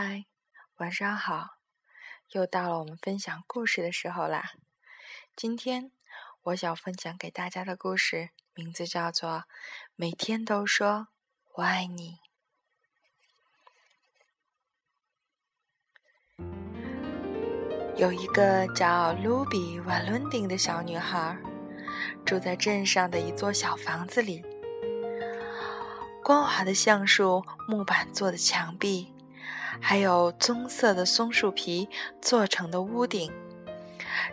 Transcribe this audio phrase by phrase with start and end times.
[0.00, 0.26] 嗨，
[0.76, 1.56] 晚上好！
[2.30, 4.52] 又到了我们分享故事的时候啦。
[5.34, 5.90] 今天
[6.44, 9.30] 我想分享给大家的故事名字叫做
[9.96, 11.08] 《每天都说
[11.54, 12.20] 我爱你》。
[17.96, 21.36] 有一个叫卢比·瓦伦丁的小女孩，
[22.24, 24.44] 住在镇上的一座小房子里。
[26.22, 29.12] 光滑的橡树木板做的墙壁。
[29.80, 31.88] 还有棕色的松树皮
[32.20, 33.32] 做成的屋顶，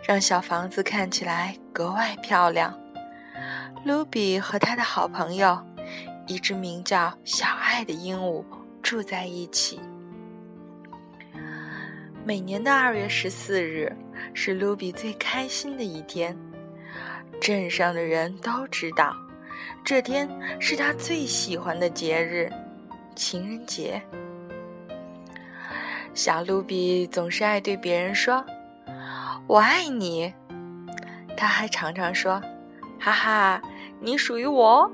[0.06, 2.78] 让小房子看起来格外漂亮。
[3.84, 5.58] 卢比和他的好朋友，
[6.26, 8.44] 一只名叫小爱的鹦鹉
[8.82, 9.78] 住在一起。
[12.24, 13.94] 每年的二月十四日
[14.34, 16.36] 是卢比最开心的一天，
[17.40, 19.14] 镇上的人都知道，
[19.84, 20.28] 这天
[20.60, 22.50] 是他最喜欢的节日——
[23.14, 24.02] 情人节。
[26.16, 28.42] 小卢比总是爱对别人说
[29.46, 30.32] “我爱你”，
[31.36, 32.40] 他还常常说
[32.98, 33.62] ：“哈哈，
[34.00, 34.90] 你属于我。”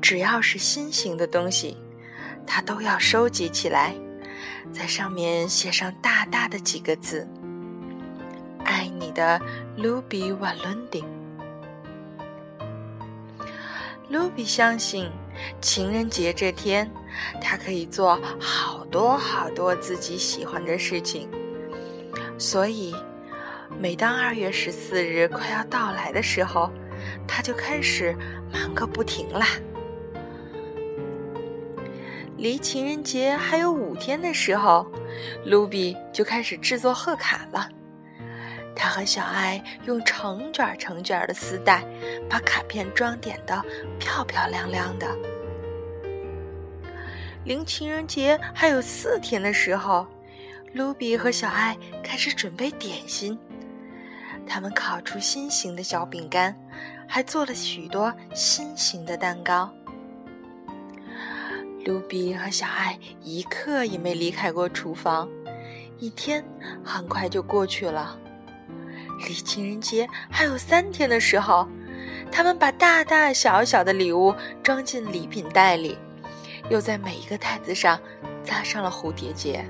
[0.00, 1.76] 只要是心形的东西，
[2.46, 3.94] 他都要收集起来，
[4.72, 7.28] 在上面写上大大的几个字
[8.64, 9.38] ：“爱你的
[9.76, 11.04] 卢比瓦伦丁。”
[14.08, 15.10] 卢比相信。
[15.60, 16.90] 情人节这天，
[17.40, 21.28] 他可以做好多好多自己喜欢的事情。
[22.38, 22.94] 所以，
[23.78, 26.70] 每当二月十四日快要到来的时候，
[27.26, 28.16] 他就开始
[28.52, 29.46] 忙个不停啦。
[32.36, 34.86] 离情人节还有五天的时候，
[35.44, 37.68] 卢比就开始制作贺卡了。
[38.74, 41.84] 他和小爱用成卷成卷的丝带
[42.28, 43.62] 把卡片装点的
[43.98, 45.06] 漂漂亮亮的。
[47.44, 50.06] 离情人节还有四天的时候，
[50.72, 53.38] 卢比和小爱开始准备点心。
[54.46, 56.56] 他们烤出心形的小饼干，
[57.06, 59.72] 还做了许多心形的蛋糕。
[61.84, 65.28] 卢比和小爱一刻也没离开过厨房。
[65.98, 66.44] 一天
[66.84, 68.18] 很快就过去了。
[69.18, 71.68] 离情人节还有三天的时候，
[72.30, 75.96] 他们把大大小小的礼物装进礼品袋里，
[76.68, 77.98] 又在每一个袋子上
[78.42, 79.64] 扎上了蝴蝶结。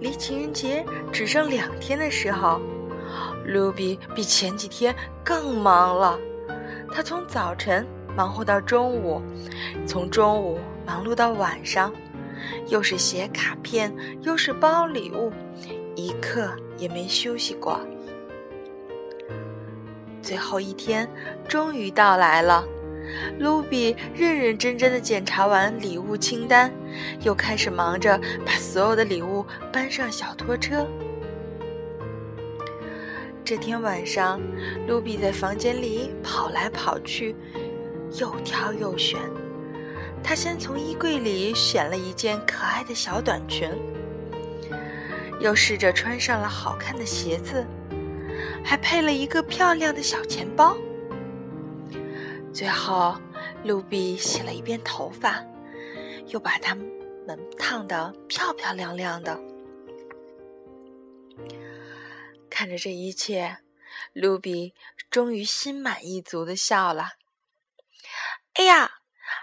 [0.00, 2.60] 离情人节只剩两天的时候，
[3.46, 4.94] 卢比比前几天
[5.24, 6.18] 更忙了。
[6.92, 9.20] 他从早晨忙活到中午，
[9.86, 11.92] 从中午忙碌到晚上，
[12.68, 15.32] 又是写卡片，又是包礼物。
[15.94, 17.80] 一刻也没休息过。
[20.22, 21.08] 最后一天
[21.46, 22.64] 终于到来了，
[23.38, 26.72] 卢比认认真真的检查完礼物清单，
[27.22, 30.86] 又开始忙着把所有的礼物搬上小拖车。
[33.44, 34.40] 这天晚上，
[34.88, 37.36] 卢比在房间里跑来跑去，
[38.18, 39.20] 又挑又选。
[40.22, 43.68] 他先从衣柜里选了一件可爱的小短裙。
[45.44, 47.66] 又试着穿上了好看的鞋子，
[48.64, 50.74] 还配了一个漂亮的小钱包。
[52.50, 53.14] 最后，
[53.62, 55.44] 露比洗了一遍头发，
[56.28, 59.38] 又把它们烫得漂漂亮亮的。
[62.48, 63.58] 看着这一切，
[64.14, 64.72] 露比
[65.10, 67.16] 终于心满意足的笑了。
[68.54, 68.92] 哎呀，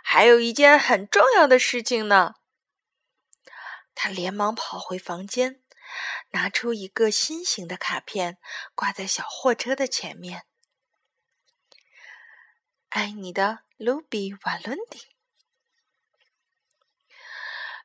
[0.04, 2.34] 还有一件很重要的事情呢！
[3.94, 5.60] 他连忙跑回房间。
[6.32, 8.38] 拿出一个心形的卡片，
[8.76, 10.46] 挂在小货车的前面。
[12.90, 15.02] 爱你的，卢比·瓦伦丁。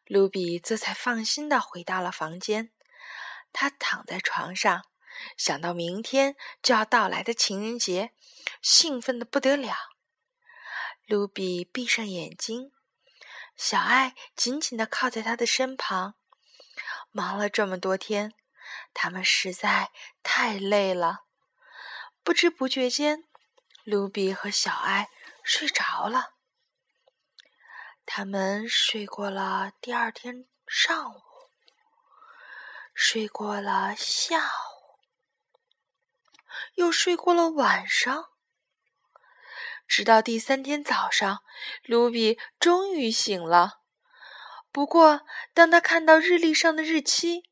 [0.04, 2.72] 卢比这才放心的回到了房间。
[3.52, 4.84] 他躺在床上，
[5.36, 8.12] 想到明天就要到来的情人节，
[8.60, 9.74] 兴奋的不得了。
[11.06, 12.72] 卢比闭上眼睛，
[13.56, 16.16] 小爱紧紧的靠在他的身旁。
[17.16, 18.34] 忙了这么多天，
[18.92, 19.90] 他们实在
[20.22, 21.20] 太累了。
[22.22, 23.24] 不知不觉间，
[23.84, 25.08] 卢比和小爱
[25.42, 26.34] 睡着了。
[28.04, 31.22] 他们睡过了第二天上午，
[32.92, 35.00] 睡过了下午，
[36.74, 38.26] 又睡过了晚上，
[39.88, 41.42] 直到第三天早上，
[41.82, 43.85] 卢比终于醒了。
[44.76, 45.22] 不过，
[45.54, 47.44] 当他看到日历上的日期，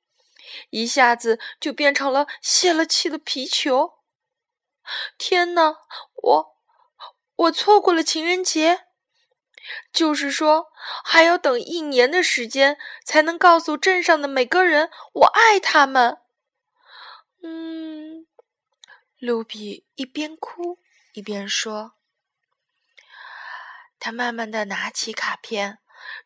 [0.68, 3.94] 一下子就变成了泄了气的皮球。
[5.16, 5.74] 天哪，
[6.12, 6.56] 我
[7.34, 8.88] 我错过了情人节！
[9.90, 10.66] 就是说，
[11.02, 12.76] 还要等一年的时间
[13.06, 16.18] 才能告诉镇上的每个人我爱他们。
[17.42, 18.26] 嗯，
[19.18, 20.78] 卢比一边哭
[21.14, 21.94] 一边说。
[23.98, 25.78] 他慢慢的拿起卡片，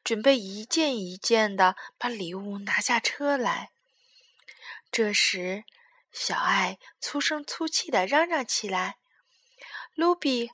[0.02, 3.70] 准备一件一件的把礼物拿下车来。
[4.90, 5.64] 这时，
[6.10, 8.96] 小爱粗声粗气的嚷嚷起来
[9.94, 10.50] ：“卢比，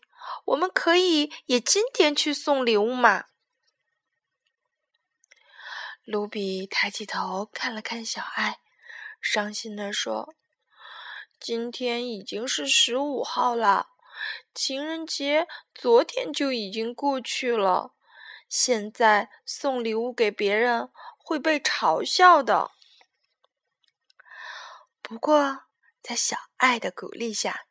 [0.46, 3.26] 我们可以也今天去送礼物吗？”
[6.04, 8.58] 卢比抬起头看了看小爱，
[9.22, 10.34] 伤心的说
[11.40, 13.88] ：“今天已经是十五号了。”
[14.54, 17.93] 情人节昨天就已经过去了，
[18.56, 22.70] 现在送礼物给别人会被嘲笑的。
[25.02, 25.64] 不过，
[26.00, 27.66] 在小爱的鼓励下，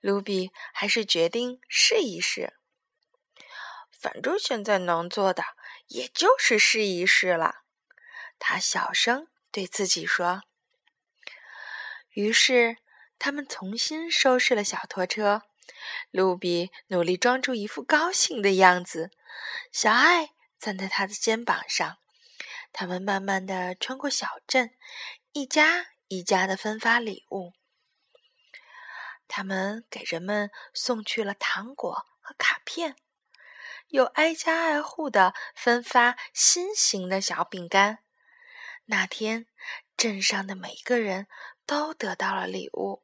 [0.00, 2.58] 卢比还是决定试一试。
[3.90, 5.42] 反正现在能做的
[5.86, 7.62] 也就是试一试了，
[8.38, 10.42] 他小声对自己说。
[12.10, 12.76] 于是，
[13.18, 15.47] 他们重新收拾了小拖车。
[16.10, 19.10] 露比努力装出一副高兴的样子，
[19.72, 21.98] 小爱站在他的肩膀上。
[22.72, 24.72] 他们慢慢的穿过小镇，
[25.32, 27.52] 一家一家的分发礼物。
[29.26, 32.96] 他们给人们送去了糖果和卡片，
[33.88, 37.98] 又挨家挨户的分发心形的小饼干。
[38.86, 39.46] 那天，
[39.96, 41.26] 镇上的每个人
[41.66, 43.02] 都得到了礼物。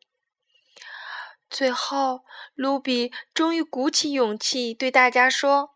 [1.55, 2.25] 最后，
[2.57, 5.71] 卢比终于鼓起勇气对大家说：“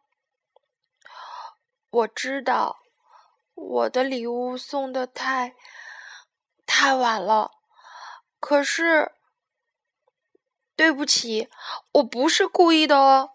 [1.88, 2.80] 我知道，
[3.54, 5.54] 我的礼物送的太
[6.66, 7.52] 太晚了。
[8.40, 9.12] 可是，
[10.74, 11.48] 对不起，
[11.92, 13.34] 我不是故意的哦。”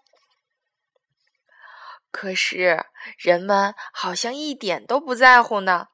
[2.12, 2.84] 可是，
[3.16, 5.88] 人们好像一点都不在乎呢。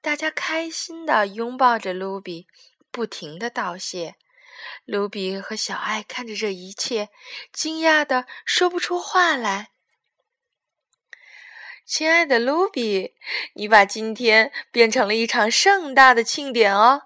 [0.00, 2.48] 大家开心的拥抱着卢比，
[2.90, 4.16] 不停的道谢。
[4.84, 7.10] 卢比和小爱看着这一切，
[7.52, 9.70] 惊讶的说不出话来。
[11.86, 13.14] 亲爱的卢比，
[13.54, 17.02] 你把今天变成了一场盛大的庆典哦，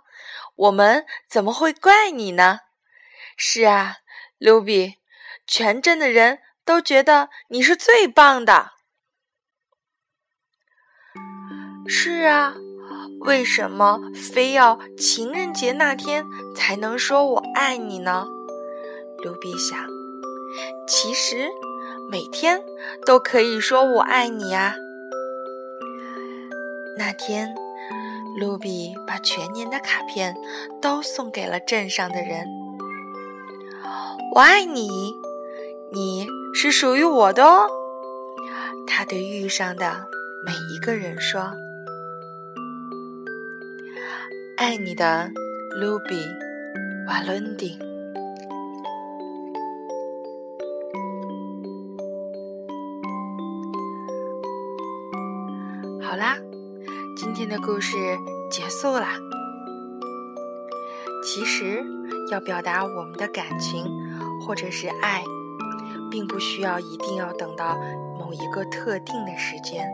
[0.57, 2.61] 我们怎么会怪你呢？
[3.37, 3.97] 是啊，
[4.39, 4.97] 卢比，
[5.47, 8.73] 全镇的人都觉得你是最棒的。
[11.87, 12.55] 是啊。
[13.21, 18.27] 为什么非要情人节那天才能说我爱你呢？
[19.23, 19.79] 卢比想，
[20.87, 21.49] 其实
[22.11, 22.63] 每天
[23.07, 24.75] 都可以说我爱你呀。
[26.99, 27.55] 那天，
[28.39, 30.37] 卢比把全年的卡片
[30.83, 32.47] 都送给了镇上的人。
[34.35, 35.15] 我爱你，
[35.93, 37.67] 你是属于我的哦。
[38.87, 40.07] 他对遇上的
[40.45, 41.53] 每一个人说。
[44.57, 45.31] 爱你的，
[45.81, 46.15] 卢比·
[47.09, 47.77] 瓦伦蒂。
[56.01, 56.37] 好啦，
[57.17, 57.97] 今天的故事
[58.49, 59.19] 结束啦。
[61.25, 61.85] 其实，
[62.31, 63.85] 要表达我们的感情
[64.41, 65.25] 或者是爱，
[66.13, 67.77] 并不需要一定要等到
[68.21, 69.91] 某一个特定的时间，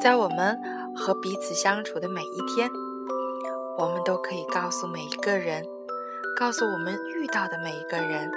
[0.00, 0.58] 在我们
[0.96, 2.70] 和彼此相处的每一天。
[3.78, 5.64] 我们都可以告诉每一个人，
[6.38, 8.30] 告诉我们遇到的每一个人，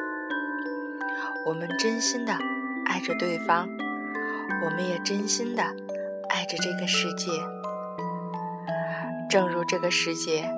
[1.46, 2.34] 我们真心的
[2.86, 3.70] 爱着对方，
[4.66, 5.64] 我们也真心的
[6.30, 7.32] 爱着这个世界，
[9.30, 10.50] 正如这个世界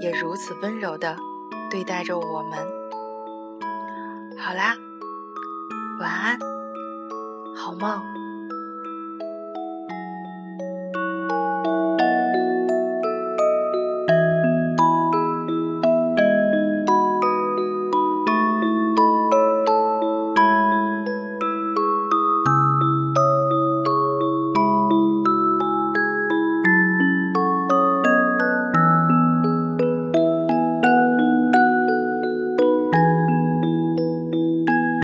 [0.00, 1.16] 也如此温柔的
[1.70, 2.58] 对待着我们。
[4.38, 4.76] 好啦，
[5.98, 6.38] 晚安，
[7.56, 8.23] 好梦。